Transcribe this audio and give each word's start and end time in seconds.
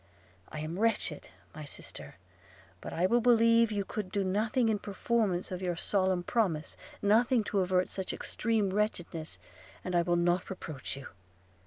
I 0.51 0.61
am 0.61 0.79
wretched, 0.79 1.29
my 1.53 1.63
sister; 1.63 2.15
but 2.81 2.91
I 2.91 3.05
will 3.05 3.21
believe 3.21 3.71
you 3.71 3.85
could 3.85 4.11
do 4.11 4.23
nothing 4.23 4.67
in 4.67 4.79
performance 4.79 5.51
of 5.51 5.61
your 5.61 5.75
solemn 5.75 6.23
promise, 6.23 6.75
nothing 7.03 7.43
to 7.43 7.59
avert 7.59 7.87
such 7.87 8.11
extreme 8.11 8.71
wretchedness, 8.71 9.37
and 9.83 9.95
I 9.95 10.01
will 10.01 10.15
not 10.15 10.49
reproach 10.49 10.97
you.' 10.97 11.05